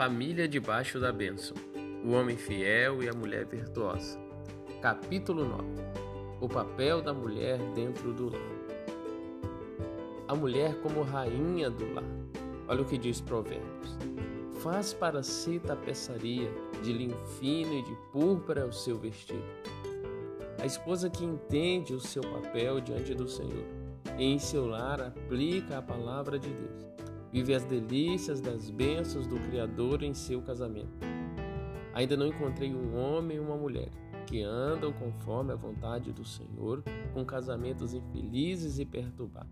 Família 0.00 0.48
debaixo 0.48 0.98
da 0.98 1.12
bênção. 1.12 1.54
O 2.02 2.12
homem 2.12 2.34
fiel 2.34 3.02
e 3.02 3.08
a 3.10 3.12
mulher 3.12 3.44
virtuosa. 3.44 4.18
Capítulo 4.80 5.44
9. 5.44 5.62
O 6.40 6.48
papel 6.48 7.02
da 7.02 7.12
mulher 7.12 7.58
dentro 7.74 8.10
do 8.14 8.30
lar. 8.30 8.40
A 10.26 10.34
mulher 10.34 10.80
como 10.80 11.02
rainha 11.02 11.68
do 11.68 11.92
lar. 11.92 12.02
Olha 12.66 12.80
o 12.80 12.86
que 12.86 12.96
diz 12.96 13.20
Provérbios. 13.20 13.98
Faz 14.62 14.94
para 14.94 15.22
si 15.22 15.58
tapeçaria, 15.58 16.50
de 16.82 16.94
linho 16.94 17.18
fino 17.38 17.74
e 17.74 17.82
de 17.82 17.94
púrpura 18.10 18.64
o 18.64 18.72
seu 18.72 18.96
vestido. 18.96 19.44
A 20.62 20.64
esposa 20.64 21.10
que 21.10 21.26
entende 21.26 21.92
o 21.92 22.00
seu 22.00 22.22
papel 22.22 22.80
diante 22.80 23.14
do 23.14 23.28
Senhor 23.28 23.66
e 24.16 24.24
em 24.24 24.38
seu 24.38 24.66
lar 24.66 25.02
aplica 25.02 25.76
a 25.76 25.82
palavra 25.82 26.38
de 26.38 26.48
Deus 26.48 26.89
Vive 27.32 27.54
as 27.54 27.64
delícias 27.64 28.40
das 28.40 28.70
bênçãos 28.70 29.26
do 29.26 29.38
Criador 29.38 30.02
em 30.02 30.12
seu 30.12 30.42
casamento. 30.42 30.98
Ainda 31.94 32.16
não 32.16 32.26
encontrei 32.26 32.74
um 32.74 32.96
homem 32.96 33.36
e 33.36 33.40
uma 33.40 33.56
mulher 33.56 33.88
que 34.26 34.42
andam 34.42 34.92
conforme 34.92 35.52
a 35.52 35.56
vontade 35.56 36.12
do 36.12 36.24
Senhor, 36.24 36.82
com 37.12 37.24
casamentos 37.24 37.94
infelizes 37.94 38.78
e 38.78 38.84
perturbados. 38.84 39.50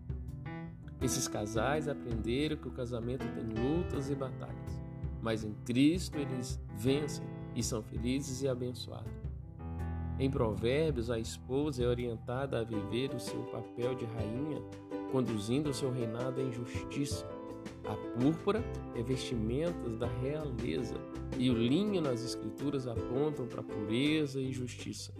Esses 1.01 1.27
casais 1.27 1.87
aprenderam 1.87 2.57
que 2.57 2.67
o 2.67 2.71
casamento 2.71 3.25
tem 3.33 3.43
lutas 3.43 4.09
e 4.09 4.15
batalhas, 4.15 4.79
mas 5.21 5.43
em 5.45 5.53
Cristo 5.65 6.17
eles 6.17 6.61
vencem 6.77 7.25
e 7.55 7.63
são 7.63 7.81
felizes 7.81 8.41
e 8.41 8.47
abençoados. 8.47 9.11
Em 10.17 10.29
Provérbios, 10.29 11.09
a 11.09 11.17
esposa 11.17 11.83
é 11.83 11.87
orientada 11.87 12.59
a 12.59 12.63
viver 12.63 13.13
o 13.13 13.19
seu 13.19 13.41
papel 13.43 13.95
de 13.95 14.03
rainha, 14.03 14.61
conduzindo 15.13 15.69
o 15.69 15.73
seu 15.73 15.91
reinado 15.91 16.41
em 16.41 16.51
justiça 16.51 17.25
a 17.85 17.95
púrpura 18.19 18.63
é 18.95 19.01
vestimentas 19.01 19.97
da 19.97 20.07
realeza, 20.07 20.95
e 21.37 21.49
o 21.49 21.53
linho 21.53 22.01
nas 22.01 22.23
escrituras 22.23 22.87
apontam 22.87 23.47
para 23.47 23.63
pureza 23.63 24.39
e 24.41 24.51
justiça. 24.51 25.13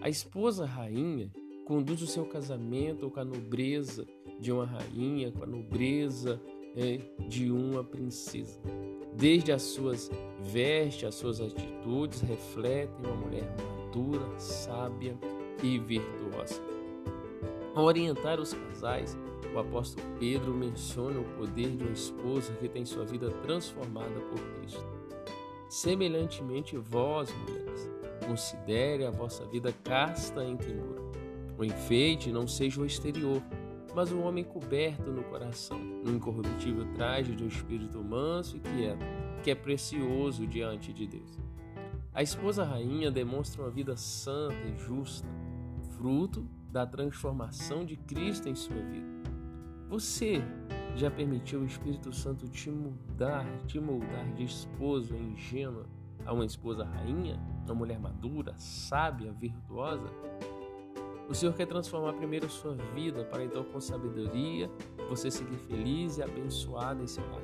A 0.00 0.08
esposa 0.08 0.64
rainha 0.64 1.30
conduz 1.66 2.00
o 2.02 2.06
seu 2.06 2.24
casamento 2.24 3.10
com 3.10 3.20
a 3.20 3.24
nobreza 3.24 4.06
de 4.38 4.52
uma 4.52 4.64
rainha, 4.64 5.32
com 5.32 5.42
a 5.42 5.46
nobreza 5.46 6.40
é, 6.76 6.98
de 7.26 7.50
uma 7.50 7.82
princesa. 7.82 8.60
Desde 9.14 9.50
as 9.50 9.62
suas 9.62 10.10
vestes, 10.42 11.04
as 11.04 11.14
suas 11.14 11.40
atitudes 11.40 12.20
refletem 12.20 13.04
uma 13.04 13.16
mulher 13.16 13.48
madura, 13.96 14.38
sábia 14.38 15.18
e 15.62 15.78
virtuosa. 15.78 16.60
Ao 17.74 17.84
orientar 17.84 18.38
os 18.40 18.52
casais, 18.52 19.16
o 19.56 19.60
apóstolo 19.60 20.06
Pedro 20.18 20.52
menciona 20.52 21.18
o 21.18 21.24
poder 21.36 21.76
de 21.76 21.82
uma 21.82 21.92
esposa 21.92 22.52
que 22.54 22.68
tem 22.68 22.84
sua 22.84 23.04
vida 23.04 23.30
transformada 23.42 24.20
por 24.20 24.38
Cristo. 24.54 24.84
Semelhantemente, 25.68 26.76
vós, 26.76 27.34
mulheres, 27.34 27.90
considere 28.26 29.06
a 29.06 29.10
vossa 29.10 29.46
vida 29.46 29.72
casta 29.82 30.44
em 30.44 30.56
temor. 30.56 31.10
O 31.58 31.64
enfeite 31.64 32.30
não 32.30 32.46
seja 32.46 32.80
o 32.80 32.86
exterior, 32.86 33.42
mas 33.94 34.12
um 34.12 34.22
homem 34.22 34.44
coberto 34.44 35.10
no 35.10 35.24
coração, 35.24 35.78
no 35.78 36.14
incorruptível 36.14 36.86
traje 36.94 37.34
de 37.34 37.42
um 37.42 37.48
espírito 37.48 38.02
manso 38.04 38.58
e 38.58 38.60
quieto, 38.60 39.04
que 39.42 39.50
é 39.50 39.54
precioso 39.54 40.46
diante 40.46 40.92
de 40.92 41.06
Deus. 41.06 41.38
A 42.12 42.22
esposa 42.22 42.62
rainha 42.62 43.10
demonstra 43.10 43.62
uma 43.62 43.70
vida 43.70 43.96
santa 43.96 44.66
e 44.66 44.76
justa, 44.76 45.26
fruto 45.96 46.46
da 46.70 46.86
transformação 46.86 47.86
de 47.86 47.96
Cristo 47.96 48.50
em 48.50 48.54
sua 48.54 48.76
vida. 48.76 49.15
Você 49.88 50.42
já 50.96 51.08
permitiu 51.08 51.60
o 51.60 51.64
Espírito 51.64 52.12
Santo 52.12 52.48
te 52.48 52.68
mudar, 52.70 53.46
te 53.68 53.78
moldar 53.78 54.32
de 54.34 54.42
esposo 54.42 55.14
ingênua 55.14 55.86
a 56.24 56.32
uma 56.32 56.44
esposa 56.44 56.84
rainha, 56.84 57.40
uma 57.64 57.74
mulher 57.74 58.00
madura, 58.00 58.52
sábia, 58.58 59.32
virtuosa? 59.32 60.10
O 61.28 61.34
Senhor 61.34 61.54
quer 61.54 61.66
transformar 61.66 62.14
primeiro 62.14 62.50
sua 62.50 62.74
vida 62.94 63.24
para 63.26 63.44
então 63.44 63.62
com 63.62 63.80
sabedoria 63.80 64.68
você 65.08 65.30
seguir 65.30 65.58
feliz 65.58 66.18
e 66.18 66.22
abençoado 66.22 67.04
em 67.04 67.06
seu 67.06 67.24
lar. 67.30 67.42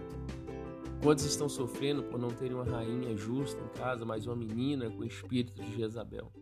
Quantos 1.01 1.25
estão 1.25 1.49
sofrendo 1.49 2.03
por 2.03 2.19
não 2.19 2.31
terem 2.31 2.55
uma 2.55 2.65
rainha 2.65 3.17
justa 3.17 3.61
em 3.61 3.79
casa, 3.79 4.05
mas 4.05 4.27
uma 4.27 4.35
menina 4.35 4.91
com 4.91 5.03
o 5.03 5.07
espírito 5.07 5.63
de 5.63 5.77
Jezabel? 5.77 6.33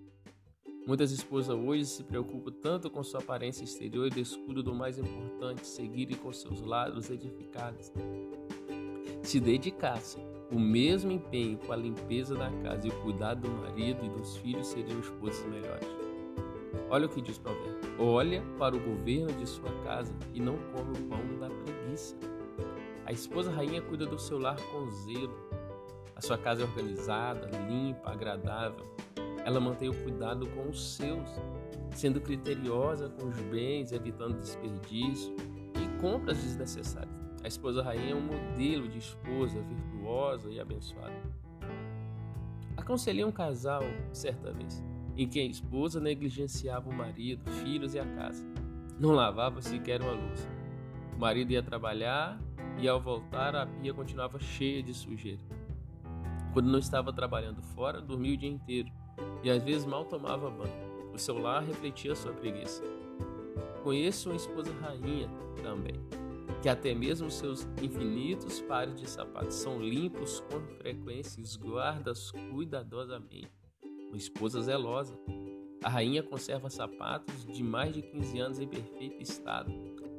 Muitas 0.87 1.13
esposas 1.13 1.57
hoje 1.57 1.85
se 1.85 2.03
preocupam 2.03 2.51
tanto 2.51 2.91
com 2.91 3.03
sua 3.03 3.21
aparência 3.21 3.63
exterior 3.63 4.07
e 4.07 4.11
descuidam 4.11 4.63
do 4.63 4.75
mais 4.75 4.99
importante, 4.99 5.67
seguirem 5.67 6.17
com 6.17 6.33
seus 6.33 6.63
lados 6.63 7.11
edificados. 7.11 7.93
Se 9.23 9.39
dedicassem 9.39 10.25
o 10.51 10.59
mesmo 10.59 11.13
empenho 11.13 11.59
com 11.59 11.73
a 11.73 11.77
limpeza 11.77 12.35
da 12.35 12.51
casa 12.63 12.87
e 12.87 12.91
o 12.91 13.03
cuidado 13.03 13.43
do 13.43 13.51
marido 13.51 14.05
e 14.05 14.09
dos 14.09 14.37
filhos, 14.39 14.67
seriam 14.67 14.99
esposas 14.99 15.47
melhores. 15.47 15.87
Olha 16.89 17.07
o 17.07 17.09
que 17.09 17.21
diz 17.21 17.37
o 17.37 17.41
provérbio. 17.41 17.79
Olha 17.99 18.43
para 18.59 18.75
o 18.75 18.81
governo 18.81 19.33
de 19.35 19.47
sua 19.47 19.71
casa 19.85 20.13
e 20.35 20.41
não 20.41 20.57
come 20.73 20.99
o 20.99 21.09
pão 21.09 21.39
da 21.39 21.49
preguiça. 21.49 22.17
A 23.05 23.13
esposa 23.13 23.51
rainha 23.51 23.83
cuida 23.83 24.07
do 24.07 24.19
seu 24.19 24.39
lar 24.39 24.57
com 24.73 24.91
zelo. 24.91 25.37
A 26.17 26.21
sua 26.21 26.39
casa 26.39 26.63
é 26.63 26.65
organizada, 26.65 27.49
limpa, 27.69 28.11
agradável. 28.11 28.85
Ela 29.45 29.61
mantém 29.61 29.89
o 29.89 30.03
cuidado 30.03 30.47
com 30.49 30.69
os 30.69 30.97
seus, 30.97 31.29
sendo 31.95 32.21
criteriosa 32.21 33.09
com 33.09 33.29
os 33.29 33.41
bens, 33.43 33.93
evitando 33.93 34.39
desperdício 34.39 35.35
e 35.77 36.01
compras 36.01 36.39
desnecessárias. 36.43 37.21
A 37.43 37.49
esposa 37.49 37.83
rainha 37.83 38.13
é 38.13 38.15
um 38.15 38.21
modelo 38.21 38.87
de 38.89 38.99
esposa 38.99 39.63
virtuosa 39.63 40.51
e 40.51 40.61
abençoada. 40.61 41.15
Aconselhei 42.77 43.25
um 43.25 43.33
casal 43.33 43.83
certa 44.13 44.53
vez, 44.53 44.83
em 45.17 45.27
que 45.27 45.41
a 45.41 45.45
esposa 45.45 46.01
negligenciava 46.01 46.89
o 46.89 46.95
marido, 46.95 47.51
filhos 47.63 47.95
e 47.95 47.99
a 47.99 48.05
casa. 48.05 48.45
Não 48.99 49.13
lavava 49.13 49.63
sequer 49.63 50.03
uma 50.03 50.13
luz. 50.13 50.49
O 51.17 51.19
marido 51.19 51.53
ia 51.53 51.63
trabalhar 51.63 52.39
e 52.79 52.87
ao 52.87 53.01
voltar 53.01 53.55
a 53.57 53.67
pia 53.67 53.95
continuava 53.95 54.39
cheia 54.39 54.83
de 54.83 54.93
sujeira. 54.93 55.41
Quando 56.53 56.71
não 56.71 56.79
estava 56.79 57.13
trabalhando 57.13 57.63
fora, 57.63 58.01
dormia 58.01 58.35
o 58.35 58.37
dia 58.37 58.49
inteiro 58.49 58.91
e 59.43 59.51
às 59.51 59.63
vezes 59.63 59.87
mal 59.87 60.05
tomava 60.05 60.51
banho. 60.51 60.91
O 61.13 61.19
seu 61.19 61.39
lar 61.39 61.65
refletia 61.65 62.15
sua 62.15 62.33
preguiça. 62.33 62.83
Conheço 63.83 64.29
uma 64.29 64.37
esposa 64.37 64.73
rainha 64.81 65.29
também, 65.63 65.95
que 66.63 66.69
até 66.69 66.95
mesmo 66.95 67.31
seus 67.31 67.67
infinitos 67.83 68.61
pares 68.61 68.95
de 68.95 69.09
sapatos 69.09 69.57
são 69.57 69.81
limpos 69.81 70.41
com 70.51 70.61
frequência 70.79 71.41
e 71.41 71.43
os 71.43 71.57
guardas 71.57 72.31
cuidadosamente. 72.51 73.51
Uma 74.09 74.17
esposa 74.17 74.61
zelosa. 74.61 75.19
A 75.83 75.89
rainha 75.89 76.23
conserva 76.23 76.69
sapatos 76.69 77.47
de 77.47 77.63
mais 77.63 77.95
de 77.95 78.03
15 78.03 78.39
anos 78.39 78.61
em 78.61 78.69
perfeito 78.69 79.23
estado 79.23 79.73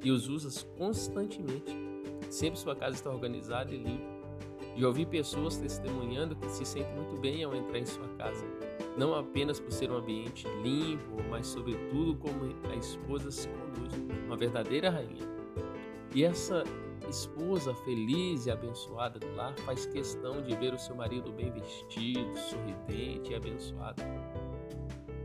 e 0.04 0.10
os 0.10 0.28
usa 0.28 0.50
constantemente. 0.78 1.72
Sempre 2.32 2.60
sua 2.60 2.76
casa 2.76 2.96
está 2.96 3.12
organizada 3.12 3.72
e 3.72 3.78
limpa. 3.78 4.22
Já 4.76 4.88
ouvi 4.88 5.06
pessoas 5.06 5.58
testemunhando 5.58 6.36
que 6.36 6.50
se 6.50 6.66
sentem 6.66 6.96
muito 6.96 7.20
bem 7.20 7.44
ao 7.44 7.54
entrar 7.54 7.78
em 7.78 7.86
sua 7.86 8.08
casa 8.18 8.44
não 8.98 9.16
apenas 9.16 9.60
por 9.60 9.72
ser 9.72 9.90
um 9.90 9.98
ambiente 9.98 10.48
limpo, 10.64 11.18
mas 11.30 11.48
sobretudo 11.48 12.16
como 12.16 12.46
a 12.70 12.76
esposa 12.76 13.32
se 13.32 13.48
conduz, 13.48 13.94
uma 14.26 14.36
verdadeira 14.36 14.90
rainha. 14.90 15.30
E 16.14 16.24
essa 16.24 16.64
esposa 17.10 17.74
feliz 17.74 18.46
e 18.46 18.52
abençoada 18.52 19.20
do 19.20 19.34
lar 19.36 19.54
faz 19.60 19.86
questão 19.86 20.42
de 20.42 20.56
ver 20.56 20.74
o 20.74 20.80
seu 20.80 20.96
marido 20.96 21.32
bem 21.32 21.52
vestido, 21.52 22.38
sorridente 22.38 23.32
e 23.32 23.36
abençoado. 23.36 24.02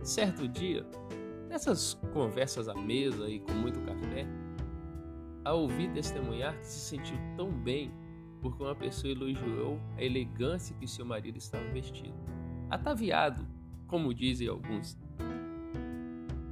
Certo 0.03 0.47
dia, 0.47 0.87
nessas 1.49 1.95
conversas 2.13 2.69
à 2.69 2.75
mesa 2.75 3.29
e 3.29 3.41
com 3.41 3.53
muito 3.53 3.81
café, 3.81 4.27
a 5.45 5.53
ouvi 5.53 5.89
testemunhar 5.89 6.57
que 6.59 6.67
se 6.67 6.81
sentiu 6.81 7.17
tão 7.37 7.51
bem 7.51 7.93
porque 8.41 8.63
uma 8.63 8.75
pessoa 8.75 9.13
elogiou 9.13 9.81
a 9.97 10.03
elegância 10.03 10.77
que 10.77 10.87
seu 10.87 11.05
marido 11.05 11.37
estava 11.37 11.65
vestido. 11.71 12.15
Ataviado 12.71 13.56
como 13.87 14.13
dizem 14.15 14.49
alguns. 14.49 14.99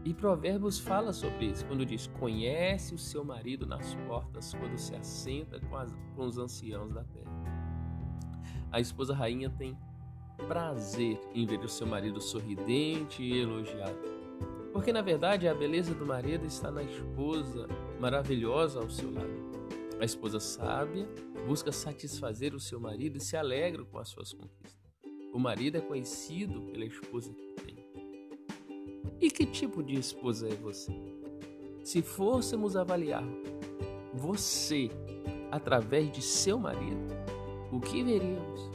E 0.04 0.12
Provérbios 0.12 0.78
fala 0.78 1.12
sobre 1.12 1.46
isso, 1.46 1.64
quando 1.66 1.86
diz: 1.86 2.06
Conhece 2.06 2.94
o 2.94 2.98
seu 2.98 3.25
marido 3.25 3.66
nas 3.66 3.94
portas, 4.06 4.52
quando 4.52 4.76
se 4.76 4.94
assenta 4.94 5.58
com, 5.60 5.76
as, 5.76 5.90
com 6.14 6.26
os 6.26 6.36
anciãos 6.36 6.92
da 6.92 7.02
terra. 7.04 7.32
A 8.70 8.81
esposa 8.81 9.14
rainha 9.14 9.48
tem 9.48 9.76
prazer 10.48 11.19
em 11.34 11.46
ver 11.46 11.60
o 11.60 11.69
seu 11.69 11.86
marido 11.86 12.20
sorridente 12.20 13.22
e 13.22 13.40
elogiado. 13.40 13.98
Porque 14.72 14.92
na 14.92 15.00
verdade 15.00 15.46
a 15.46 15.54
beleza 15.54 15.94
do 15.94 16.04
marido 16.04 16.44
está 16.44 16.70
na 16.70 16.82
esposa 16.82 17.69
maravilhosa 18.00 18.81
ao 18.81 18.90
seu 18.90 19.12
lado. 19.12 19.54
A 20.00 20.04
esposa 20.04 20.40
sábia 20.40 21.08
busca 21.46 21.70
satisfazer 21.70 22.54
o 22.54 22.60
seu 22.60 22.81
marido 22.81 23.16
e 23.16 23.20
se 23.20 23.36
alegra 23.36 23.84
com 23.84 23.98
as 23.98 24.08
suas 24.08 24.32
conquistas. 24.32 24.83
O 25.34 25.38
marido 25.40 25.78
é 25.78 25.81
conhecido 25.81 26.60
pela 26.70 26.84
esposa 26.84 27.34
que 27.34 27.52
tem. 27.64 27.76
E 29.20 29.28
que 29.28 29.44
tipo 29.44 29.82
de 29.82 29.98
esposa 29.98 30.48
é 30.48 30.54
você? 30.54 30.92
Se 31.82 32.02
fôssemos 32.02 32.76
avaliar 32.76 33.25
você 34.12 34.88
através 35.50 36.12
de 36.12 36.22
seu 36.22 36.56
marido, 36.56 37.08
o 37.72 37.81
que 37.81 38.04
veríamos? 38.04 38.70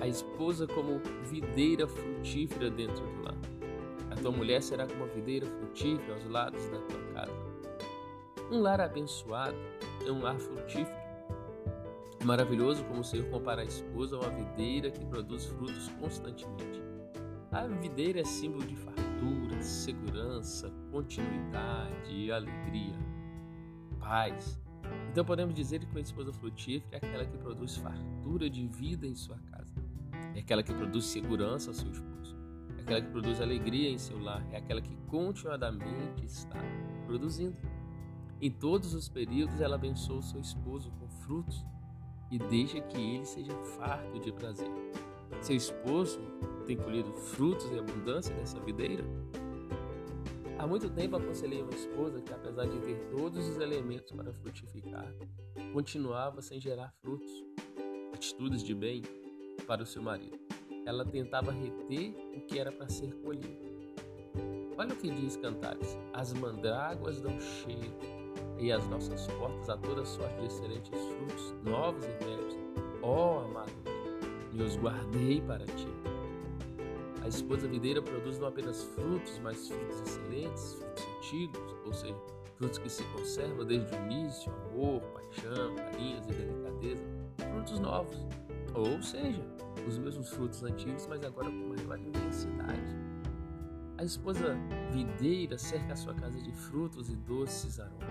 A 0.00 0.08
esposa 0.08 0.66
como 0.66 0.98
videira 1.30 1.86
frutífera 1.86 2.68
dentro 2.70 3.06
do 3.06 3.22
lar. 3.22 3.38
A 4.10 4.16
tua 4.16 4.32
mulher 4.32 4.64
será 4.64 4.84
como 4.84 5.04
uma 5.04 5.14
videira 5.14 5.46
frutífera 5.46 6.14
aos 6.14 6.28
lados 6.28 6.68
da 6.70 6.78
tua 6.80 7.00
casa. 7.14 7.32
Um 8.50 8.60
lar 8.62 8.80
abençoado 8.80 9.56
é 10.04 10.10
um 10.10 10.20
lar 10.20 10.40
frutífero. 10.40 10.97
Maravilhoso 12.28 12.84
como 12.84 13.00
o 13.00 13.04
Senhor 13.04 13.26
compara 13.30 13.62
a 13.62 13.64
esposa 13.64 14.14
a 14.14 14.20
uma 14.20 14.28
videira 14.28 14.90
que 14.90 15.02
produz 15.06 15.46
frutos 15.46 15.88
constantemente. 15.98 16.82
A 17.50 17.66
videira 17.66 18.20
é 18.20 18.24
símbolo 18.24 18.66
de 18.66 18.76
fartura, 18.76 19.62
segurança, 19.62 20.70
continuidade 20.92 22.30
alegria, 22.30 22.98
paz. 23.98 24.60
Então 25.10 25.24
podemos 25.24 25.54
dizer 25.54 25.82
que 25.82 25.96
a 25.96 26.02
esposa 26.02 26.30
frutífera 26.34 26.96
é 26.96 26.96
aquela 26.98 27.24
que 27.24 27.38
produz 27.38 27.78
fartura 27.78 28.50
de 28.50 28.66
vida 28.66 29.06
em 29.06 29.14
sua 29.14 29.38
casa. 29.50 29.74
É 30.34 30.40
aquela 30.40 30.62
que 30.62 30.74
produz 30.74 31.06
segurança 31.06 31.70
ao 31.70 31.74
seu 31.74 31.90
esposo. 31.90 32.36
É 32.76 32.82
aquela 32.82 33.00
que 33.00 33.10
produz 33.10 33.40
alegria 33.40 33.88
em 33.88 33.96
seu 33.96 34.20
lar. 34.20 34.46
É 34.52 34.58
aquela 34.58 34.82
que 34.82 34.94
continuadamente 35.06 36.26
está 36.26 36.58
produzindo. 37.06 37.56
Em 38.38 38.50
todos 38.50 38.92
os 38.92 39.08
períodos 39.08 39.62
ela 39.62 39.76
abençoa 39.76 40.18
o 40.18 40.22
seu 40.22 40.42
esposo 40.42 40.90
com 41.00 41.08
frutos 41.08 41.64
e 42.30 42.38
deixa 42.38 42.80
que 42.80 43.00
ele 43.00 43.24
seja 43.24 43.52
farto 43.78 44.18
de 44.18 44.32
prazer. 44.32 44.70
Seu 45.40 45.56
esposo 45.56 46.20
tem 46.66 46.76
colhido 46.76 47.12
frutos 47.12 47.70
e 47.70 47.78
abundância 47.78 48.34
dessa 48.34 48.58
videira? 48.60 49.04
Há 50.58 50.66
muito 50.66 50.90
tempo 50.90 51.16
aconselhei 51.16 51.62
uma 51.62 51.72
esposa 51.72 52.20
que, 52.20 52.32
apesar 52.32 52.66
de 52.66 52.78
ter 52.80 52.96
todos 53.16 53.48
os 53.48 53.58
elementos 53.58 54.10
para 54.10 54.32
frutificar, 54.32 55.14
continuava 55.72 56.42
sem 56.42 56.60
gerar 56.60 56.92
frutos, 57.00 57.30
atitudes 58.12 58.64
de 58.64 58.74
bem 58.74 59.02
para 59.66 59.82
o 59.82 59.86
seu 59.86 60.02
marido. 60.02 60.36
Ela 60.84 61.04
tentava 61.04 61.52
reter 61.52 62.12
o 62.36 62.40
que 62.40 62.58
era 62.58 62.72
para 62.72 62.88
ser 62.88 63.14
colhido. 63.22 63.68
Olha 64.76 64.92
o 64.92 64.96
que 64.96 65.10
diz 65.10 65.36
Cantares: 65.36 65.96
As 66.12 66.32
mandráguas 66.32 67.20
dão 67.20 67.38
cheiro, 67.38 67.96
e 68.58 68.72
as 68.72 68.86
nossas 68.88 69.26
portas 69.26 69.68
a 69.68 69.76
toda 69.76 70.04
sorte 70.04 70.38
de 70.40 70.46
excelentes 70.46 70.90
frutos, 70.90 71.54
novos 71.64 72.04
e 72.04 72.24
velhos. 72.24 72.58
Ó 73.02 73.36
oh, 73.36 73.44
amado 73.44 73.72
meu, 74.52 74.66
os 74.66 74.76
guardei 74.76 75.40
para 75.40 75.64
ti. 75.64 75.88
A 77.22 77.28
esposa 77.28 77.68
videira 77.68 78.02
produz 78.02 78.38
não 78.38 78.48
apenas 78.48 78.82
frutos, 78.82 79.38
mas 79.42 79.68
frutos 79.68 80.00
excelentes, 80.00 80.74
frutos 80.74 81.06
antigos, 81.16 81.76
ou 81.84 81.92
seja, 81.92 82.16
frutos 82.56 82.78
que 82.78 82.88
se 82.88 83.04
conservam 83.04 83.64
desde 83.64 83.94
o 83.94 83.98
início, 84.02 84.52
amor, 84.52 85.00
paixão, 85.00 85.74
carinhos 85.76 86.26
e 86.26 86.32
delicadeza, 86.32 87.04
frutos 87.52 87.80
novos, 87.80 88.18
ou 88.74 89.02
seja, 89.02 89.42
os 89.86 89.98
mesmos 89.98 90.30
frutos 90.30 90.62
antigos, 90.62 91.06
mas 91.06 91.22
agora 91.22 91.48
com 91.48 91.68
maior 91.68 91.98
intensidade. 91.98 92.96
A 93.98 94.04
esposa 94.04 94.56
videira 94.92 95.58
cerca 95.58 95.92
a 95.92 95.96
sua 95.96 96.14
casa 96.14 96.40
de 96.40 96.52
frutos 96.52 97.10
e 97.10 97.16
doces 97.16 97.80
aromas. 97.80 98.07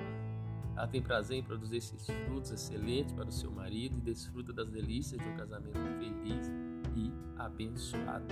Ela 0.77 0.87
tem 0.87 1.01
prazer 1.01 1.39
em 1.39 1.43
produzir 1.43 1.77
esses 1.77 2.05
frutos 2.27 2.51
excelentes 2.51 3.11
para 3.11 3.27
o 3.27 3.31
seu 3.31 3.49
marido 3.49 3.97
e 3.97 4.01
desfruta 4.01 4.53
das 4.53 4.69
delícias 4.69 5.19
de 5.19 5.27
um 5.27 5.35
casamento 5.35 5.79
feliz 5.97 6.51
e 6.95 7.11
abençoado 7.35 8.27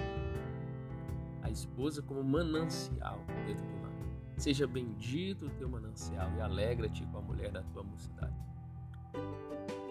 a 1.42 1.50
esposa 1.50 2.04
como 2.04 2.24
manancial 2.24 3.20
dentro 3.48 3.66
do 3.66 3.82
lar. 3.82 3.92
Seja 4.38 4.68
bendito 4.68 5.48
o 5.48 5.50
teu 5.50 5.68
manancial 5.68 6.32
e 6.38 6.42
alegra-te 6.42 7.04
com 7.08 7.18
a 7.18 7.22
mulher 7.22 7.52
da 7.52 7.64
tua 7.64 7.82
mocidade. 7.82 8.36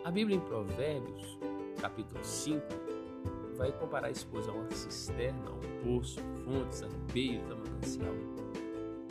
A 0.05 0.11
Bíblia 0.13 0.37
em 0.37 0.41
Provérbios, 0.41 1.37
capítulo 1.81 2.25
5, 2.25 2.63
vai 3.57 3.73
comparar 3.73 4.07
a 4.09 4.13
esposa 4.13 4.53
a 4.53 4.55
uma 4.55 4.71
cisterna, 4.71 5.49
a 5.49 5.53
um 5.53 5.83
poço, 5.83 6.21
fontes, 6.45 6.83
a 6.85 6.87
ribeiros, 6.87 7.51
a 7.51 7.57
manancial. 7.57 8.15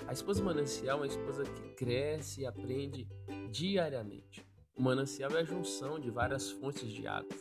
A 0.08 0.14
esposa 0.14 0.44
manancial 0.44 0.98
é 0.98 1.02
uma 1.02 1.08
esposa 1.08 1.44
que 1.44 1.70
cresce 1.76 2.42
e 2.42 2.46
aprende 2.46 3.08
diariamente. 3.50 4.46
O 4.76 4.82
manancial 4.82 5.32
é 5.32 5.42
a 5.42 5.44
junção 5.44 6.00
de 6.00 6.10
várias 6.10 6.52
fontes 6.52 6.92
de 6.92 7.08
água. 7.08 7.36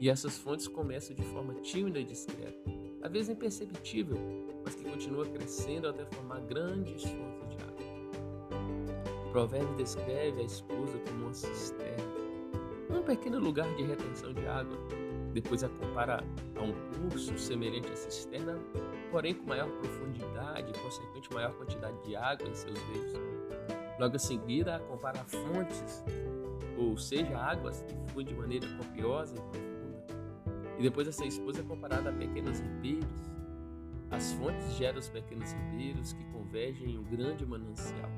E 0.00 0.08
essas 0.08 0.38
fontes 0.38 0.68
começam 0.68 1.14
de 1.14 1.22
forma 1.22 1.54
tímida 1.54 1.98
e 1.98 2.04
discreta 2.04 2.78
às 3.02 3.12
vezes 3.12 3.28
imperceptível, 3.28 4.18
mas 4.64 4.74
que 4.74 4.84
continua 4.84 5.26
crescendo 5.26 5.88
até 5.88 6.04
formar 6.06 6.40
grandes 6.40 7.04
fontes 7.04 7.48
de 7.48 7.56
água. 7.62 9.26
O 9.26 9.30
provérbio 9.30 9.76
descreve 9.76 10.40
a 10.40 10.44
esposa 10.44 10.98
como 11.06 11.24
uma 11.24 11.34
cisterna, 11.34 12.04
um 12.90 13.02
pequeno 13.02 13.38
lugar 13.38 13.72
de 13.76 13.84
retenção 13.84 14.32
de 14.32 14.46
água. 14.46 14.76
Depois 15.32 15.62
a 15.62 15.68
compara 15.68 16.24
a 16.56 16.62
um 16.62 16.72
curso 17.08 17.38
semelhante 17.38 17.90
à 17.92 17.96
cisterna, 17.96 18.58
porém 19.10 19.34
com 19.34 19.46
maior 19.46 19.68
profundidade 19.68 20.70
e, 20.70 20.78
consequente, 20.78 21.32
maior 21.32 21.52
quantidade 21.54 22.02
de 22.04 22.16
água 22.16 22.48
em 22.48 22.54
seus 22.54 22.78
veios. 22.78 23.12
Logo 23.98 24.14
em 24.14 24.18
seguida, 24.18 24.76
a 24.76 24.80
compara 24.80 25.20
a 25.20 25.24
fontes, 25.24 26.04
ou 26.76 26.96
seja, 26.96 27.36
águas 27.36 27.82
que 27.82 28.12
fluem 28.12 28.26
de 28.26 28.34
maneira 28.34 28.66
copiosa 28.76 29.34
e 29.34 29.40
profunda 29.40 29.68
e 30.78 30.82
depois 30.82 31.08
essa 31.08 31.26
esposa 31.26 31.60
é 31.60 31.64
comparada 31.64 32.10
a 32.10 32.12
pequenos 32.12 32.60
ribeiros. 32.60 33.08
As 34.10 34.32
fontes 34.34 34.72
geram 34.76 34.98
os 34.98 35.08
pequenos 35.08 35.52
ribeiros 35.52 36.12
que 36.12 36.24
convergem 36.26 36.92
em 36.92 36.98
um 36.98 37.02
grande 37.02 37.44
manancial, 37.44 38.10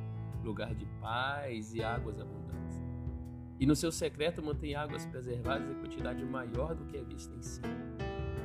lugar 0.45 0.75
de 0.75 0.85
paz 1.01 1.75
e 1.75 1.83
águas 1.83 2.21
abundantes. 2.21 2.85
E 3.59 3.67
no 3.67 3.75
seu 3.75 3.91
secreto 3.91 4.43
mantém 4.43 4.75
águas 4.75 5.07
preservadas 5.07 5.71
em 5.71 5.75
quantidade 5.75 6.25
maior 6.25 6.75
do 6.75 6.85
que 6.85 6.99
é 6.99 7.03
vista 7.03 7.35
em 7.35 7.43
si. 7.43 7.63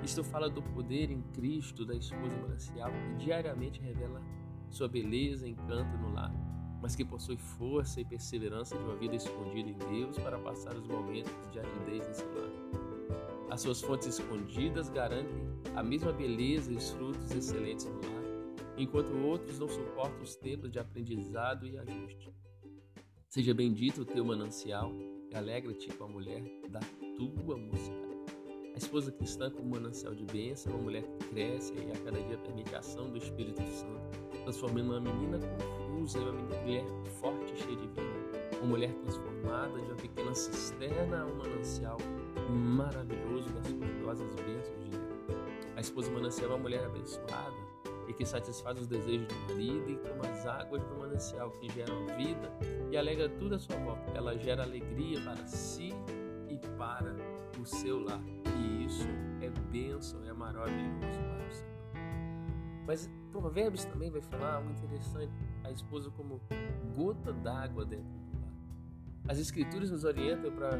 Isto 0.06 0.24
fala 0.24 0.48
do 0.48 0.62
poder 0.62 1.10
em 1.10 1.20
Cristo 1.34 1.84
da 1.84 1.96
esposa 1.96 2.38
manancial 2.38 2.92
que 2.92 3.26
diariamente 3.26 3.82
revela 3.82 4.22
sua 4.70 4.88
beleza 4.88 5.48
e 5.48 5.52
encanto 5.52 5.98
no 5.98 6.14
lar, 6.14 6.32
mas 6.80 6.96
que 6.96 7.04
possui 7.04 7.38
força 7.38 8.00
e 8.00 8.06
perseverança 8.06 8.78
de 8.78 8.84
uma 8.84 8.96
vida 8.96 9.16
escondida 9.16 9.68
em 9.68 9.78
Deus 9.80 10.16
para 10.20 10.38
passar 10.38 10.76
os 10.76 10.88
momentos 10.88 11.34
de 11.52 11.58
aridez 11.58 12.06
seu 12.16 12.28
lar. 12.36 12.52
As 13.50 13.62
suas 13.62 13.82
fontes 13.82 14.08
escondidas 14.08 14.90
garantem 14.90 15.42
a 15.76 15.82
mesma 15.82 16.14
beleza 16.14 16.72
e 16.72 16.76
os 16.76 16.92
frutos 16.92 17.32
excelentes 17.32 17.86
no 17.86 17.96
lar, 17.96 18.24
enquanto 18.78 19.12
outros 19.26 19.58
não 19.58 19.68
suportam 19.68 20.22
os 20.22 20.36
tempos 20.36 20.72
de 20.72 20.78
aprendizado 20.78 21.66
e 21.66 21.80
ajuste. 21.80 22.32
Seja 23.28 23.56
bendito 23.56 24.04
o 24.04 24.06
teu 24.06 24.24
manancial 24.24 24.92
e 25.32 25.36
alegra-te 25.36 25.92
com 25.96 26.04
a 26.04 26.08
mulher 26.08 26.44
da 26.70 26.80
tua 27.18 27.58
mocidade. 27.58 28.05
A 28.76 28.78
esposa 28.78 29.10
cristã 29.10 29.50
como 29.50 29.70
manancial 29.70 30.14
de 30.14 30.26
bênção 30.26 30.74
uma 30.74 30.84
mulher 30.84 31.04
que 31.04 31.30
cresce 31.30 31.74
e 31.74 31.92
a 31.94 31.98
cada 32.04 32.22
dia 32.22 32.38
permite 32.38 32.76
a 32.76 32.80
ação 32.80 33.10
do 33.10 33.18
Espírito 33.18 33.62
Santo, 33.62 34.20
transformando 34.44 34.92
uma 34.92 35.00
menina 35.00 35.40
confusa 35.40 36.20
em 36.20 36.24
uma 36.24 36.34
mulher 36.34 36.84
forte 37.22 37.54
e 37.54 37.58
cheia 37.58 37.78
de 37.78 37.88
vida, 37.88 38.58
uma 38.58 38.68
mulher 38.68 38.94
transformada 38.96 39.80
de 39.80 39.86
uma 39.86 39.96
pequena 39.96 40.36
cisterna 40.36 41.22
a 41.22 41.26
um 41.26 41.36
manancial 41.36 41.98
maravilhoso 42.50 43.50
das 43.54 43.72
poderosas 43.72 44.36
bênçãos 44.36 44.84
de 44.84 44.90
Deus. 44.90 45.38
A 45.78 45.80
esposa 45.80 46.12
manancial 46.12 46.52
é 46.52 46.54
uma 46.56 46.64
mulher 46.64 46.84
abençoada 46.84 47.56
e 48.10 48.14
que 48.14 48.26
satisfaz 48.26 48.78
os 48.78 48.88
desejos 48.88 49.26
do 49.30 49.54
marido 49.54 49.90
e 49.90 49.96
como 49.96 50.22
as 50.30 50.46
águas 50.46 50.84
do 50.84 50.96
manancial 50.96 51.50
que 51.52 51.70
geram 51.70 52.06
vida 52.18 52.52
e 52.92 52.98
alegra 52.98 53.30
tudo 53.30 53.56
à 53.56 53.60
sua 53.60 53.78
volta. 53.78 54.12
Ela 54.14 54.38
gera 54.38 54.64
alegria 54.64 55.22
para 55.22 55.48
si 55.48 55.94
e 56.50 56.58
para 56.78 57.16
o 57.66 57.68
seu 57.68 58.00
lar. 58.00 58.22
E 58.58 58.86
isso 58.86 59.08
é 59.42 59.50
bênção, 59.72 60.24
é 60.24 60.32
maravilhoso 60.32 61.20
para 61.20 61.48
o 61.48 61.52
Senhor. 61.52 61.76
Mas 62.86 63.10
Provérbios 63.32 63.84
também 63.86 64.12
vai 64.12 64.22
falar 64.22 64.56
algo 64.56 64.70
interessante. 64.70 65.34
A 65.64 65.72
esposa 65.72 66.12
como 66.12 66.40
gota 66.96 67.34
d'água 67.34 67.84
dentro 67.84 68.06
do 68.06 68.40
lar. 68.40 68.54
As 69.28 69.40
escrituras 69.40 69.90
nos 69.90 70.04
orientam 70.04 70.52
para 70.52 70.80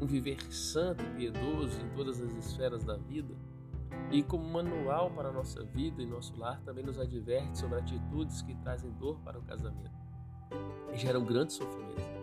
um 0.00 0.06
viver 0.06 0.40
santo 0.52 1.02
e 1.02 1.16
piedoso 1.16 1.80
em 1.80 1.88
todas 1.96 2.20
as 2.20 2.32
esferas 2.34 2.84
da 2.84 2.96
vida. 2.96 3.34
E 4.12 4.22
como 4.22 4.44
manual 4.44 5.10
para 5.10 5.30
a 5.30 5.32
nossa 5.32 5.64
vida 5.64 6.02
e 6.02 6.06
nosso 6.06 6.38
lar, 6.38 6.60
também 6.60 6.84
nos 6.84 6.98
adverte 6.98 7.58
sobre 7.58 7.78
atitudes 7.78 8.42
que 8.42 8.54
trazem 8.56 8.90
dor 8.92 9.18
para 9.20 9.38
o 9.38 9.42
casamento 9.42 9.96
e 10.92 10.96
geram 10.98 11.24
grande 11.24 11.54
sofrimento. 11.54 12.18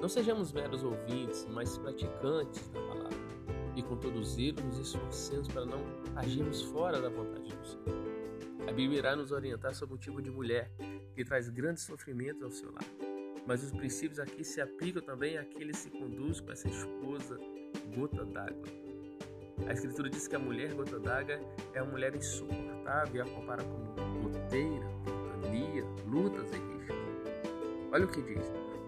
Não 0.00 0.08
sejamos 0.08 0.52
meros 0.52 0.82
ouvintes, 0.82 1.46
mas 1.50 1.76
praticantes 1.78 2.68
da. 2.68 2.89
E 3.76 3.82
com 3.82 3.96
todo 3.96 4.22
zelo 4.24 4.60
nos 4.62 4.78
esforcemos 4.78 5.48
para 5.48 5.64
não 5.64 5.80
agirmos 6.16 6.62
fora 6.62 7.00
da 7.00 7.08
vontade 7.08 7.54
do 7.54 7.66
Senhor. 7.66 8.68
A 8.68 8.72
Bíblia 8.72 8.98
irá 8.98 9.16
nos 9.16 9.32
orientar 9.32 9.74
sobre 9.74 9.94
o 9.94 9.98
tipo 9.98 10.20
de 10.20 10.30
mulher 10.30 10.70
que 11.14 11.24
traz 11.24 11.48
grandes 11.48 11.84
sofrimentos 11.84 12.42
ao 12.42 12.50
seu 12.50 12.72
lar 12.72 13.10
mas 13.46 13.64
os 13.64 13.72
princípios 13.72 14.18
aqui 14.20 14.44
se 14.44 14.60
aplicam 14.60 15.02
também 15.02 15.36
àquele 15.36 15.72
que 15.72 15.78
se 15.78 15.90
conduz 15.90 16.40
com 16.40 16.52
essa 16.52 16.68
esposa 16.68 17.38
gota 17.96 18.24
d'água. 18.24 18.66
A 19.66 19.72
Escritura 19.72 20.08
diz 20.08 20.26
que 20.26 20.36
a 20.36 20.38
mulher 20.38 20.72
gota 20.74 20.98
d'água 20.98 21.40
é 21.74 21.82
uma 21.82 21.92
mulher 21.92 22.14
insuportável 22.14 23.16
e 23.16 23.20
a 23.20 23.24
compara 23.24 23.62
como 23.64 24.22
goteira, 24.22 24.86
ventania, 25.42 25.84
lutas 26.06 26.48
e 26.52 26.56
rixas. 26.56 26.96
Olha 27.92 28.04
o 28.04 28.08
que 28.08 28.22
diz: 28.22 28.44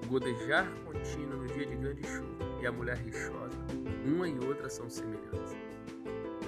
godejar 0.06 0.66
contínuo 0.84 1.38
no 1.38 1.46
dia 1.48 1.66
de 1.66 1.76
grande 1.76 2.06
chuva 2.06 2.44
e 2.60 2.66
a 2.66 2.72
mulher 2.72 2.96
rixosa, 2.96 3.58
uma 4.04 4.28
e 4.28 4.38
outra 4.38 4.68
são 4.68 4.88
semelhantes. 4.88 5.56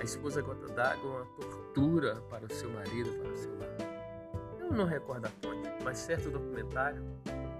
A 0.01 0.05
esposa 0.05 0.43
gota 0.43 0.73
d'água 0.73 1.11
é 1.11 1.15
uma 1.15 1.25
tortura 1.37 2.17
para 2.29 2.45
o 2.45 2.53
seu 2.53 2.71
marido, 2.71 3.11
para 3.21 3.33
o 3.33 3.37
seu 3.37 3.59
lar. 3.59 3.77
Eu 4.61 4.73
não 4.73 4.85
recordo 4.85 5.27
a 5.27 5.31
fonte, 5.31 5.69
mas 5.83 5.99
certo 5.99 6.31
documentário, 6.31 7.03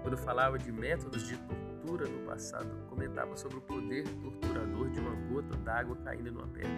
quando 0.01 0.17
falava 0.17 0.59
de 0.59 0.71
métodos 0.71 1.27
de 1.27 1.37
tortura 1.37 2.07
no 2.07 2.25
passado, 2.25 2.69
comentava 2.87 3.35
sobre 3.35 3.57
o 3.57 3.61
poder 3.61 4.03
torturador 4.21 4.89
de 4.89 4.99
uma 4.99 5.15
gota 5.29 5.55
d'água 5.57 5.95
caindo 6.03 6.31
numa 6.31 6.47
pedra. 6.47 6.69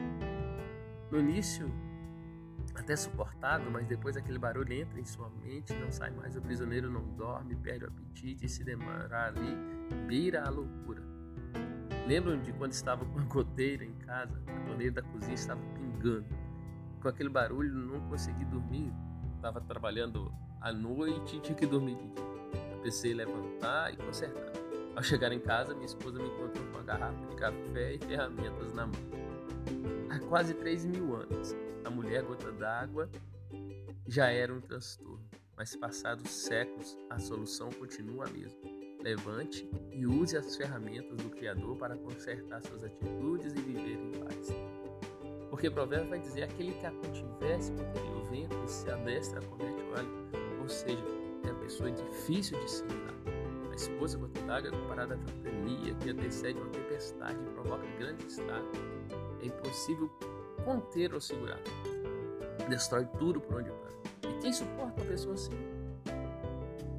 No 1.11 1.19
início, 1.19 1.71
até 2.77 2.95
suportado, 2.95 3.69
mas 3.71 3.87
depois 3.87 4.15
aquele 4.15 4.37
barulho 4.37 4.71
entra 4.71 4.99
em 4.99 5.05
sua 5.05 5.29
mente, 5.29 5.73
não 5.73 5.91
sai 5.91 6.11
mais. 6.11 6.35
O 6.35 6.41
prisioneiro 6.41 6.89
não 6.89 7.03
dorme, 7.15 7.55
perde 7.55 7.85
o 7.85 7.87
apetite 7.87 8.45
e 8.45 8.49
se 8.49 8.63
demorar 8.63 9.29
ali, 9.29 9.57
beira 10.07 10.43
a 10.43 10.49
loucura. 10.49 11.01
Lembram 12.07 12.39
de 12.41 12.53
quando 12.53 12.71
estava 12.71 13.05
com 13.05 13.19
a 13.19 13.23
goteira 13.23 13.83
em 13.83 13.93
casa, 13.95 14.41
a 14.47 14.65
torneira 14.67 14.93
da 14.93 15.01
cozinha 15.01 15.35
estava 15.35 15.61
pingando. 15.73 16.25
Com 17.01 17.09
aquele 17.09 17.29
barulho 17.29 17.73
não 17.73 17.99
consegui 18.09 18.45
dormir. 18.45 18.93
Estava 19.35 19.59
trabalhando 19.61 20.33
à 20.61 20.71
noite 20.71 21.35
e 21.35 21.39
tinha 21.41 21.55
que 21.55 21.65
dormir 21.65 21.95
de 21.95 22.07
dia. 22.07 23.15
Levantar 23.15 23.93
e 23.93 23.97
consertar. 23.97 24.53
Ao 24.95 25.03
chegar 25.03 25.33
em 25.33 25.39
casa, 25.39 25.73
minha 25.73 25.85
esposa 25.85 26.17
me 26.17 26.27
encontrou 26.27 26.65
com 26.65 26.77
uma 26.77 26.83
garrafa 26.83 27.25
de 27.27 27.35
café 27.35 27.95
e 27.95 27.99
ferramentas 27.99 28.73
na 28.73 28.87
mão. 28.87 28.95
Há 30.09 30.19
quase 30.19 30.53
3 30.53 30.85
mil 30.85 31.13
anos, 31.15 31.53
a 31.87 31.89
mulher 31.89 32.21
gota 32.21 32.51
d'água 32.51 33.09
já 34.05 34.29
era 34.29 34.53
um 34.53 34.59
transtorno, 34.59 35.25
mas 35.55 35.73
passados 35.73 36.29
séculos, 36.29 36.97
a 37.09 37.17
solução 37.17 37.69
continua 37.71 38.25
a 38.25 38.29
mesma. 38.29 38.59
Levante 39.01 39.69
e 39.93 40.05
use 40.05 40.35
as 40.35 40.57
ferramentas 40.57 41.17
do 41.17 41.29
Criador 41.29 41.77
para 41.77 41.95
consertar 41.95 42.61
suas 42.63 42.83
atitudes 42.83 43.53
e 43.53 43.61
viver 43.61 43.93
em 43.93 44.11
paz. 44.19 44.49
Porque 45.49 45.69
o 45.69 45.71
provérbio 45.71 46.09
vai 46.09 46.19
dizer: 46.19 46.43
aquele 46.43 46.73
que 46.73 46.85
a 46.85 46.91
contivesse 46.91 47.71
porque 47.71 47.99
o 47.99 48.23
vento 48.25 48.67
se 48.67 48.89
adestra 48.91 49.39
comete 49.43 49.81
óleo. 49.97 50.59
Ou 50.61 50.67
seja, 50.67 51.05
é 51.45 51.51
a 51.51 51.55
pessoa 51.55 51.89
difícil 51.89 52.59
de 52.59 52.69
se 52.69 52.83
lidar. 52.83 53.13
A 53.71 53.75
esposa 53.75 54.17
gota 54.17 54.41
d'água 54.41 54.69
é 54.69 54.71
comparada 54.71 55.13
à 55.13 55.17
ventania 55.17 55.95
que 55.95 56.09
antecede 56.09 56.59
uma 56.59 56.69
tempestade 56.69 57.39
e 57.41 57.53
provoca 57.53 57.85
grande 57.97 58.25
estado. 58.25 58.67
É 59.41 59.45
impossível 59.45 60.11
conter 60.63 61.13
ou 61.13 61.21
segurar. 61.21 61.59
Destrói 62.69 63.05
tudo 63.17 63.39
por 63.39 63.57
onde 63.57 63.69
passa. 63.69 63.97
E 64.23 64.41
quem 64.41 64.53
suporta 64.53 65.01
uma 65.01 65.09
pessoa 65.09 65.35
assim? 65.35 65.51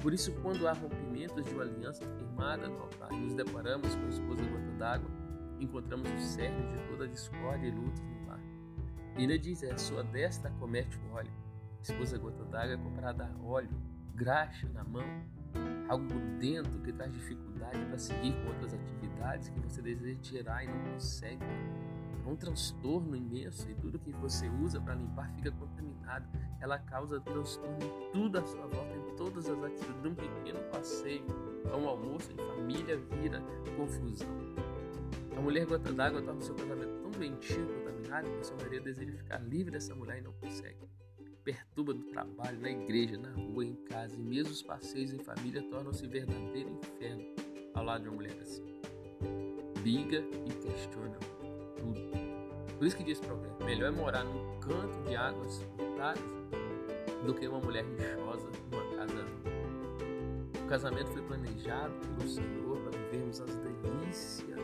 Por 0.01 0.13
isso, 0.13 0.31
quando 0.41 0.67
há 0.67 0.73
rompimentos 0.73 1.45
de 1.45 1.53
uma 1.53 1.63
aliança 1.63 2.05
firmada 2.17 2.67
no 2.67 2.81
altar 2.81 3.11
e 3.11 3.19
nos 3.19 3.33
deparamos 3.33 3.93
com 3.95 4.05
a 4.05 4.09
esposa 4.09 4.43
gota 4.43 4.71
d'água, 4.77 5.09
encontramos 5.59 6.09
o 6.09 6.19
cerne 6.19 6.65
de 6.71 6.87
toda 6.89 7.03
a 7.03 7.07
discórdia 7.07 7.67
e 7.67 7.71
lutas 7.71 7.99
no 7.99 8.27
lar. 8.27 8.39
E 9.17 9.21
ainda 9.21 9.37
diz: 9.37 9.61
é 9.61 9.71
a 9.71 9.77
sua 9.77 10.03
destra 10.03 10.49
comete 10.59 10.97
o 10.97 11.13
óleo. 11.13 11.31
A 11.79 11.81
esposa 11.81 12.17
gota 12.17 12.43
d'água 12.45 12.73
é 12.73 12.77
comparada 12.77 13.25
a 13.25 13.45
óleo, 13.45 13.69
graxa 14.15 14.69
na 14.69 14.83
mão, 14.83 15.05
algo 15.89 16.07
dentro 16.39 16.79
que 16.81 16.93
traz 16.93 17.11
dificuldade 17.11 17.83
para 17.85 17.97
seguir 17.97 18.33
com 18.41 18.47
outras 18.49 18.73
atividades 18.73 19.49
que 19.49 19.59
você 19.59 19.81
deseja 19.81 20.19
tirar 20.21 20.63
e 20.63 20.67
não 20.67 20.93
consegue 20.93 21.43
um 22.29 22.35
transtorno 22.35 23.15
imenso 23.15 23.69
e 23.69 23.75
tudo 23.75 23.99
que 23.99 24.11
você 24.11 24.47
usa 24.47 24.79
para 24.79 24.95
limpar 24.95 25.31
fica 25.35 25.51
contaminado. 25.51 26.27
Ela 26.61 26.77
causa 26.79 27.19
transtorno 27.19 27.77
em 27.81 28.11
tudo 28.11 28.37
à 28.37 28.45
sua 28.45 28.67
volta, 28.67 28.95
em 28.95 29.15
todas 29.15 29.49
as 29.49 29.63
atitudes. 29.63 30.01
De 30.01 30.07
um 30.07 30.15
pequeno 30.15 30.59
passeio 30.71 31.25
a 31.71 31.75
um 31.75 31.87
almoço 31.87 32.33
de 32.33 32.41
família 32.41 32.97
vira 32.97 33.41
confusão. 33.75 34.29
A 35.35 35.41
mulher 35.41 35.65
gota 35.65 35.91
d'água 35.91 36.21
torna 36.21 36.39
o 36.39 36.43
seu 36.43 36.55
casamento 36.55 37.01
tão 37.01 37.11
doentio 37.11 37.63
e 37.63 37.73
contaminado 37.79 38.29
que 38.37 38.45
seu 38.45 38.57
marido 38.57 38.83
deseja 38.83 39.17
ficar 39.17 39.37
livre 39.39 39.71
dessa 39.71 39.95
mulher 39.95 40.19
e 40.19 40.21
não 40.21 40.33
consegue. 40.33 40.77
Perturba 41.43 41.93
no 41.93 42.03
trabalho, 42.03 42.59
na 42.59 42.69
igreja, 42.69 43.17
na 43.17 43.31
rua, 43.31 43.65
em 43.65 43.75
casa 43.85 44.15
e 44.15 44.19
mesmo 44.19 44.51
os 44.51 44.61
passeios 44.61 45.13
em 45.13 45.19
família 45.19 45.63
tornam-se 45.69 46.05
verdadeiro 46.07 46.69
inferno 46.69 47.23
ao 47.73 47.83
lado 47.83 48.03
de 48.03 48.09
uma 48.09 48.15
mulher 48.15 48.37
assim. 48.41 48.63
Briga 49.81 50.19
e 50.19 50.53
questiona. 50.53 51.38
Por 52.79 52.87
isso 52.87 52.95
que 52.95 53.03
diz 53.03 53.19
o 53.19 53.23
provérbio: 53.23 53.65
melhor 53.65 53.87
é 53.89 53.91
morar 53.91 54.23
num 54.23 54.57
canto 54.61 54.97
de 55.05 55.13
águas 55.13 55.61
furtadas 55.75 56.23
do 57.25 57.33
que 57.33 57.45
uma 57.45 57.59
mulher 57.59 57.83
rixosa 57.83 58.47
numa 58.71 58.95
casa. 58.95 59.25
O 60.63 60.67
casamento 60.69 61.11
foi 61.11 61.21
planejado 61.23 61.93
pelo 61.99 62.29
Senhor 62.29 62.77
para 62.77 62.97
vivermos 62.97 63.41
as 63.41 63.53
delícias 63.57 64.59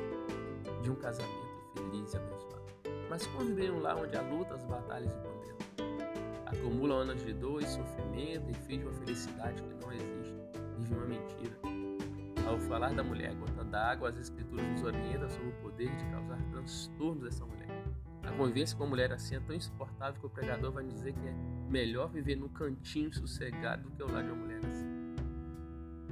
de 0.82 0.90
um 0.90 0.96
casamento 0.96 1.36
feliz 1.74 2.14
e 2.14 2.18
abençoado. 2.18 2.64
Mas 3.10 3.28
conviveram 3.28 3.80
lá 3.82 3.98
onde 3.98 4.16
há 4.16 4.22
lutas, 4.22 4.64
batalhas 4.64 5.12
e 5.12 5.16
condenas. 5.18 6.16
Acumulam 6.46 7.00
anos 7.00 7.22
de 7.22 7.34
dor 7.34 7.62
e 7.62 7.68
sofrimento 7.68 8.50
e 8.50 8.54
fingem 8.66 8.88
uma 8.88 8.94
felicidade 8.94 9.62
que 9.62 9.86
não 9.86 9.92
existe. 9.92 10.38
Vivem 10.78 10.98
uma 10.98 11.08
mentira. 11.08 11.60
Ao 12.48 12.58
falar 12.60 12.94
da 12.94 13.04
mulher 13.04 13.36
gota 13.36 13.66
d'água, 13.66 14.10
as 14.10 14.18
escrituras 14.18 14.66
nos 14.68 14.84
orientam 14.84 15.30
sobre 15.30 15.50
o 15.50 15.54
poder 15.64 15.94
de 15.94 16.06
causar 16.06 16.42
transtornos 16.52 17.24
dessa 17.24 17.44
mulher 17.44 17.65
convivência 18.34 18.78
com 18.78 18.84
uma 18.84 18.90
mulher 18.90 19.12
assim 19.12 19.36
é 19.36 19.40
tão 19.40 19.56
insuportável 19.56 20.20
que 20.20 20.26
o 20.26 20.30
pregador 20.30 20.72
vai 20.72 20.84
dizer 20.84 21.14
que 21.14 21.28
é 21.28 21.34
melhor 21.70 22.10
viver 22.10 22.36
num 22.36 22.50
cantinho 22.50 23.14
sossegado 23.14 23.84
do 23.84 23.92
que 23.92 24.02
ao 24.02 24.10
lado 24.10 24.26
de 24.26 24.32
uma 24.32 24.42
mulher 24.44 24.66
assim. 24.66 24.88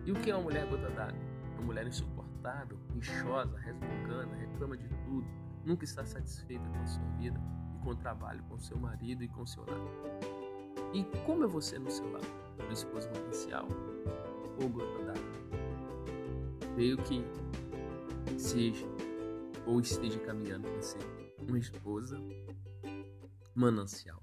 E 0.06 0.12
o 0.12 0.16
que 0.16 0.32
é 0.32 0.36
uma 0.36 0.44
mulher 0.44 0.68
gota 0.68 0.90
d'água? 0.90 1.20
Uma 1.58 1.68
mulher 1.68 1.88
insuportável, 1.88 2.78
inchosa, 2.96 3.58
resmungando, 3.58 4.34
reclama 4.36 4.78
de 4.78 4.90
tudo, 4.90 5.26
nunca 5.66 5.86
está 5.86 6.04
satisfeita 6.04 6.68
com 6.70 6.80
a 6.80 6.86
sua 6.86 7.04
vida 7.18 7.40
e 7.76 7.84
com 7.84 7.92
o 7.92 7.96
trabalho, 7.96 8.44
com 8.50 8.60
seu 8.60 8.78
marido 8.78 9.24
e 9.24 9.28
com 9.28 9.46
seu 9.46 9.64
lar. 9.66 9.80
E 10.94 11.04
como 11.26 11.44
é 11.44 11.48
você 11.48 11.80
no 11.80 11.90
seu 11.90 12.12
lar? 12.12 12.22
Uma 12.60 12.74
esposa 12.74 13.08
potencial 13.10 13.68
ou 14.62 14.70
gota 14.70 15.04
d'água? 15.06 15.34
Veio 16.76 16.98
que 16.98 17.24
seja 18.38 18.86
ou 19.66 19.80
esteja 19.80 20.20
caminhando 20.20 20.68
para 20.68 20.82
sempre 20.82 21.33
uma 21.48 21.60
esposa, 21.60 22.20
manancial. 23.56 24.22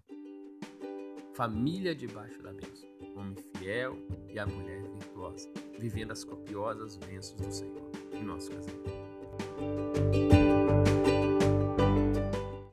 Família 1.34 1.94
debaixo 1.94 2.42
da 2.42 2.52
bênção, 2.52 2.88
homem 3.16 3.36
fiel 3.56 3.96
e 4.28 4.38
a 4.38 4.46
mulher 4.46 4.82
virtuosa, 4.82 5.48
vivendo 5.78 6.12
as 6.12 6.24
copiosas 6.24 6.96
bênçãos 6.96 7.40
do 7.40 7.52
Senhor 7.52 7.90
em 8.12 8.24
nosso 8.24 8.50
casamento. 8.50 10.39